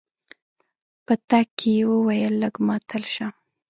[1.05, 3.27] په تګ کې يې وويل لږ ماتل شه.